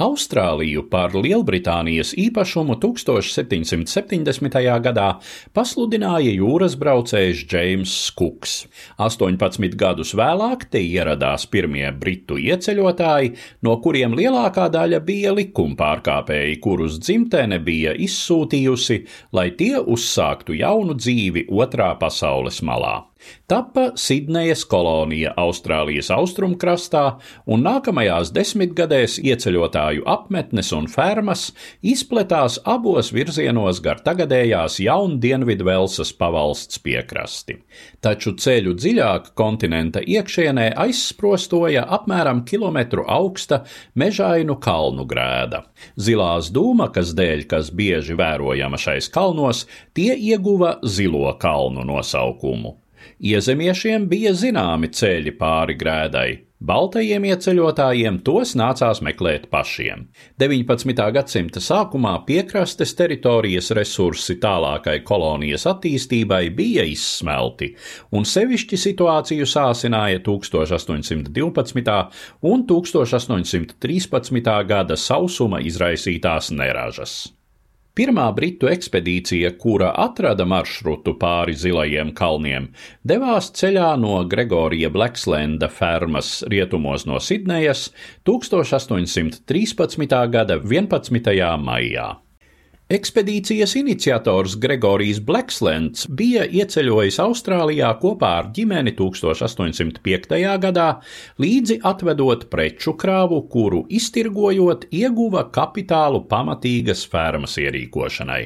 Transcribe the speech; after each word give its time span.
Austrāliju 0.00 0.86
par 0.88 1.12
Lielbritānijas 1.12 2.14
īpašumu 2.16 2.78
1770. 2.80 4.56
gadā 4.86 5.08
pasludināja 5.52 6.32
jūras 6.32 6.78
braucējs 6.80 7.42
Džeims 7.44 7.92
Kuks. 8.16 8.54
18 8.96 9.76
gadus 9.76 10.14
vēlāk 10.16 10.64
te 10.72 10.80
ieradās 10.80 11.44
pirmie 11.52 11.84
britu 11.92 12.40
ieceļotāji, 12.40 13.34
no 13.60 13.76
kuriem 13.84 14.16
lielākā 14.16 14.70
daļa 14.72 15.02
bija 15.04 15.36
likumpārkāpēji, 15.36 16.56
kurus 16.64 16.96
dzimtene 17.04 17.60
bija 17.60 17.92
izsūtījusi, 17.92 19.02
lai 19.36 19.50
tie 19.60 19.76
uzsāktu 19.84 20.56
jaunu 20.62 20.96
dzīvi 20.96 21.44
otrā 21.52 21.92
pasaules 22.00 22.64
malā. 22.64 23.09
Tapa 23.50 23.90
Sidnejas 23.98 24.62
kolonija 24.64 25.32
Austrālijas 25.40 26.10
austrumkrastā, 26.14 27.02
un 27.50 27.64
nākamajās 27.66 28.30
desmitgadēs 28.34 29.18
ieceļotāju 29.24 30.04
apmetnes 30.08 30.70
un 30.76 30.86
fermas 30.90 31.48
izpletās 31.82 32.60
abos 32.64 33.10
virzienos 33.14 33.80
gar 33.84 34.02
tagadējās 34.06 34.78
jaundienvidu 34.84 35.66
Velsas 35.66 36.12
pavalsts 36.16 36.80
piekrasti. 36.84 37.58
Taču 38.00 38.36
ceļu 38.38 38.76
dziļāk 38.78 39.32
kontinenta 39.38 40.00
iekšienē 40.00 40.70
aizsprostoja 40.84 41.86
apmēram 41.98 42.44
kilometru 42.48 43.04
augsta 43.08 43.64
mežainu 43.98 44.60
kalnu 44.62 45.06
grēda. 45.10 45.64
Zilās 45.98 46.52
dūmakas 46.54 47.16
dēļ, 47.18 47.48
kas 47.50 47.72
bieži 47.74 48.16
vērojama 48.18 48.78
šais 48.80 49.10
kalnos, 49.12 49.66
tie 49.96 50.14
ieguva 50.14 50.78
zilo 50.86 51.26
kalnu 51.40 51.84
nosaukumu. 51.88 52.76
Iezemiešiem 53.20 54.06
bija 54.10 54.34
zināmi 54.36 54.92
ceļi 54.94 55.36
pāri 55.40 55.76
grēdai, 55.80 56.30
Baltajiem 56.60 57.24
ieceļotājiem 57.24 58.18
tos 58.20 58.50
nācās 58.60 58.98
meklēt 59.00 59.46
pašiem. 59.48 60.02
19. 60.42 61.06
gadsimta 61.16 61.62
sākumā 61.64 62.12
piekrastes 62.26 62.92
teritorijas 62.98 63.70
resursi 63.78 64.36
tālākai 64.42 64.98
kolonijas 65.08 65.64
attīstībai 65.72 66.42
bija 66.52 66.84
izsmelti, 66.84 67.70
un 68.12 68.28
sevišķi 68.28 68.76
situāciju 68.84 69.48
sāsināja 69.48 70.20
1812. 70.28 71.98
un 72.52 72.68
1813. 72.76 74.54
gada 74.68 75.00
sausuma 75.00 75.64
izraisītās 75.64 76.52
neražas. 76.52 77.39
Pirmā 77.98 78.28
britu 78.36 78.68
ekspedīcija, 78.70 79.50
kura 79.58 79.88
atrada 79.98 80.44
maršrutu 80.46 81.16
pāri 81.18 81.56
zilajiem 81.58 82.12
kalniem, 82.14 82.68
devās 83.02 83.50
ceļā 83.58 83.90
no 83.98 84.20
Gregorija 84.30 84.92
Blakslenda 84.94 85.68
fermas 85.74 86.44
rietumos 86.54 87.04
no 87.10 87.18
Sidnejas 87.18 87.88
1813. 88.30 90.18
gada 90.30 90.60
11. 90.62 91.34
maijā. 91.66 92.08
Ekspedīcijas 92.90 93.76
iniciators 93.78 94.56
Gregorijs 94.58 95.20
Blakslends 95.22 96.08
bija 96.18 96.42
ieceļojis 96.42 97.20
Austrālijā 97.22 97.86
kopā 98.02 98.30
ar 98.40 98.48
ģimeni 98.56 98.96
1805. 98.98 100.32
gadā, 100.64 100.86
līdzi 101.38 101.76
atvedot 101.86 102.48
preču 102.50 102.96
krāvu, 102.98 103.44
kuru 103.52 103.84
iztirgojot 103.94 104.88
ieguva 104.90 105.44
kapitālu 105.54 106.24
pamatīgas 106.32 107.04
fermas 107.12 107.54
ierīkošanai. 107.62 108.40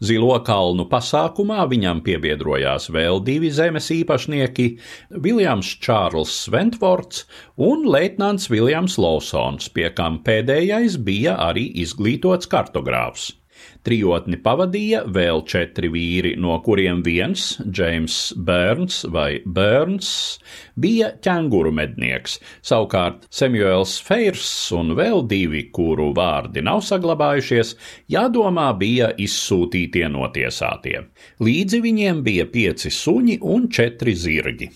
Zilo 0.00 0.38
kalnu 0.48 0.86
pasākumā 0.88 1.66
viņam 1.68 2.00
piebiedrojās 2.06 2.88
vēl 2.96 3.20
divi 3.26 3.50
zemes 3.52 3.90
īpašnieki- 3.98 4.66
Viljams 5.26 5.74
Čārls 5.84 6.32
Sventvorts 6.46 7.26
un 7.58 7.84
leitnants 7.84 8.48
Viljams 8.48 8.96
Lawsons, 8.96 9.68
pie 9.68 9.90
kam 9.92 10.22
pēdējais 10.24 10.96
bija 10.96 11.36
arī 11.50 11.68
izglītots 11.84 12.48
kartogrāfs. 12.48 13.34
Trijotni 13.86 14.36
pavadīja 14.44 15.04
vēl 15.08 15.44
četri 15.48 15.88
vīri, 15.92 16.34
no 16.36 16.58
kuriem 16.64 17.00
viens, 17.06 17.54
Džeims 17.64 18.18
Bērns 18.36 19.04
vai 19.12 19.40
Bērns, 19.44 20.10
bija 20.76 21.12
ķēnguru 21.24 21.72
mednieks, 21.78 22.36
savukārt 22.60 23.24
Samuels 23.32 23.96
Feirs 24.04 24.50
un 24.76 24.92
vēl 24.98 25.24
divi, 25.30 25.64
kuru 25.72 26.10
vārdi 26.16 26.60
nav 26.66 26.84
saglabājušies, 26.84 27.72
jādomā 28.12 28.68
bija 28.76 29.14
izsūtītie 29.16 30.06
notiesātie. 30.12 31.00
Līdzi 31.40 31.80
viņiem 31.88 32.22
bija 32.26 32.46
pieci 32.52 32.92
suņi 32.92 33.40
un 33.40 33.68
četri 33.72 34.16
zirgi. 34.16 34.72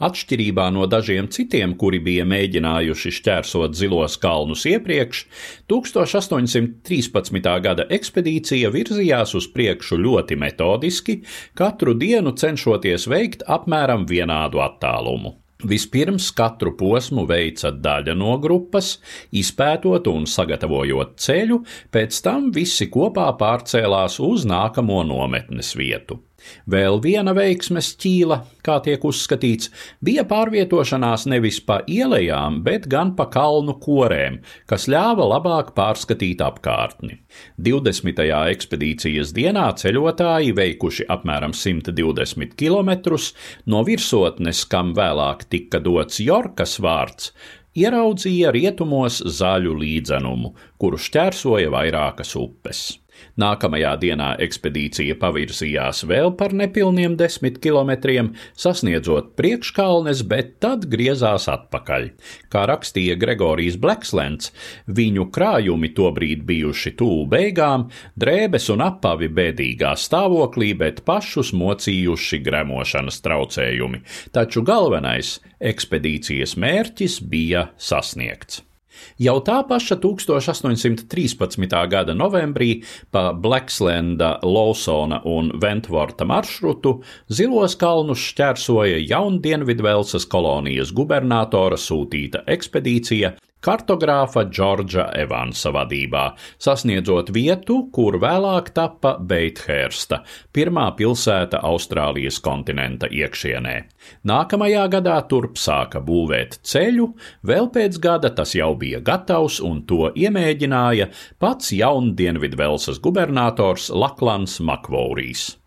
Atšķirībā 0.00 0.70
no 0.72 0.86
dažiem 0.88 1.26
citiem, 1.28 1.74
kuri 1.80 1.98
bija 2.00 2.24
mēģinājuši 2.28 3.12
šķērsot 3.18 3.76
zilos 3.76 4.16
kalnus 4.22 4.64
iepriekš, 4.70 5.26
1813. 5.68 7.50
gada 7.66 7.84
ekspedīcija 7.92 8.72
virzījās 8.72 9.36
uz 9.36 9.50
priekšu 9.52 10.00
ļoti 10.00 10.40
metodiski, 10.40 11.20
katru 11.52 11.92
dienu 12.00 12.32
cenšoties 12.32 13.04
veikt 13.12 13.44
apmēram 13.44 14.08
vienādu 14.08 14.64
attālumu. 14.64 15.36
Vispirms 15.60 16.30
katru 16.32 16.72
posmu 16.80 17.26
veica 17.28 17.68
daļa 17.68 18.14
no 18.16 18.38
grupas, 18.40 18.94
izpētot 19.36 20.08
un 20.08 20.24
sagatavojot 20.24 21.18
ceļu, 21.20 21.60
pēc 21.92 22.22
tam 22.24 22.48
visi 22.56 22.88
kopā 22.88 23.28
pārcēlās 23.36 24.16
uz 24.24 24.48
nākamo 24.48 25.02
nometnes 25.04 25.74
vietu. 25.76 26.22
Vēl 26.70 27.00
viena 27.02 27.34
veiksmes 27.36 27.92
ķīla, 28.00 28.40
kā 28.66 28.78
tiek 28.84 29.04
uzskatīts, 29.06 29.70
bija 30.04 30.24
pārvietošanās 30.28 31.26
nevis 31.30 31.60
pa 31.64 31.80
ielām, 31.88 32.60
bet 32.66 32.88
gan 32.90 33.14
pa 33.18 33.28
kalnu 33.32 33.76
korēm, 33.82 34.40
kas 34.70 34.88
ļāva 34.90 35.26
labāk 35.34 35.74
pārskatīt 35.76 36.42
apkārtni. 36.44 37.20
20. 37.58 38.24
ekspedīcijas 38.54 39.34
dienā 39.36 39.68
ceļotāji 39.80 40.56
veikuši 40.56 41.06
apmēram 41.12 41.54
120 41.56 42.56
km 42.58 42.90
no 43.66 43.84
virsotnes, 43.86 44.64
kam 44.70 44.94
vēlāk 44.96 45.46
tika 45.50 45.80
dots 45.82 46.20
Jorkas 46.20 46.78
vārds, 46.82 47.32
ieraudzīja 47.78 48.50
rietumos 48.54 49.20
zaļu 49.40 49.76
līdzenumu, 49.82 50.54
kuru 50.80 50.98
šķērsoja 50.98 51.70
vairākas 51.72 52.34
upes. 52.38 52.99
Nākamajā 53.40 53.94
dienā 54.02 54.30
ekspedīcija 54.44 55.16
pavirzījās 55.20 56.04
vēl 56.08 56.32
par 56.38 56.54
nepilniem 56.56 57.16
desmit 57.20 57.58
kilometriem, 57.62 58.32
sasniedzot 58.58 59.32
priekškalnes, 59.38 60.22
bet 60.28 60.56
tad 60.62 60.86
griezās 60.92 61.48
atpakaļ. 61.50 62.10
Kā 62.52 62.64
rakstīja 62.70 63.16
Gregorijs 63.20 63.78
Blakslends, 63.80 64.52
viņu 64.86 65.28
krājumi 65.34 65.92
tobrīd 65.96 66.44
bijuši 66.48 66.94
tuvu 67.00 67.26
beigām, 67.30 67.88
drēbes 68.20 68.70
un 68.74 68.84
apavi 68.86 69.30
bēdīgā 69.40 69.94
stāvoklī, 69.98 70.72
bet 70.78 71.04
pašus 71.08 71.54
mocījuši 71.56 72.42
gremošanas 72.46 73.22
traucējumi. 73.24 74.02
Taču 74.34 74.64
galvenais- 74.66 75.38
ekspedīcijas 75.72 76.56
mērķis 76.56 77.20
bija 77.30 77.68
sasniegts. 77.78 78.64
Jau 79.20 79.36
tā 79.44 79.60
paša 79.68 79.98
1813. 80.02 81.76
gada 81.90 82.14
novembrī 82.14 82.82
pa 83.10 83.30
Blakslenda, 83.32 84.38
Lawsona 84.42 85.20
un 85.24 85.52
Ventvorta 85.60 86.26
maršrutu 86.28 87.00
Zilos 87.28 87.76
kalnus 87.80 88.22
šķērsoja 88.32 89.02
Jaundienvidvelsas 89.10 90.26
kolonijas 90.30 90.94
gubernatora 90.96 91.78
sūtīta 91.80 92.44
ekspedīcija 92.50 93.34
kartogrāfa 93.64 94.44
Džordža 94.48 95.10
Evansa 95.20 95.72
vadībā, 95.74 96.24
sasniedzot 96.60 97.32
vietu, 97.34 97.82
kur 97.92 98.18
vēlāk 98.22 98.72
tappa 98.76 99.16
Beithērsta, 99.20 100.22
pirmā 100.52 100.88
pilsēta 100.98 101.62
Austrālijas 101.66 102.40
kontinenta 102.44 103.10
iekšienē. 103.10 103.76
Nākamajā 104.26 104.88
gadā 104.96 105.20
turp 105.28 105.60
sāka 105.60 106.00
būvēt 106.04 106.60
ceļu, 106.66 107.10
vēl 107.46 107.70
pēc 107.74 108.00
gada 108.02 108.32
tas 108.34 108.56
jau 108.56 108.72
bija 108.80 109.02
gatavs 109.04 109.60
un 109.64 109.84
to 109.86 110.10
iemēģināja 110.16 111.10
pats 111.38 111.72
jaundienvidvelsas 111.76 113.00
gubernators 113.04 113.90
Laklans 113.92 114.60
Makvourijs. 114.64 115.59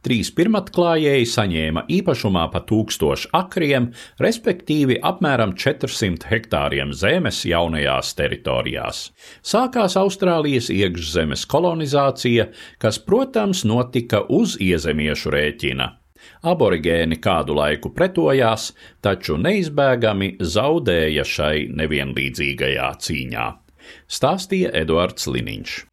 Trīs 0.00 0.30
pirmatklājēji 0.32 1.26
saņēma 1.28 1.82
īpašumā 1.92 2.46
pa 2.54 2.62
tūkstošu 2.64 3.28
akriem, 3.36 3.90
respektīvi 4.24 4.96
apmēram 5.04 5.52
400 5.60 6.30
hektāriem 6.30 6.94
zemes 6.96 7.42
jaunajās 7.44 8.14
teritorijās. 8.16 9.02
Sākās 9.44 9.98
Austrālijas 10.00 10.70
iekšzemes 10.72 11.44
kolonizācija, 11.52 12.48
kas, 12.80 13.00
protams, 13.04 13.66
notika 13.68 14.24
uz 14.24 14.56
iezemiešu 14.56 15.34
rēķina. 15.36 15.90
Aborigēni 16.48 17.20
kādu 17.20 17.56
laiku 17.60 17.92
pretojās, 17.96 18.70
taču 19.04 19.36
neizbēgami 19.40 20.34
zaudēja 20.40 21.28
šai 21.28 21.68
nevienlīdzīgajā 21.76 22.90
cīņā. 23.04 23.46
Stāstīja 24.08 24.72
Eduards 24.80 25.28
Liniņš. 25.28 25.89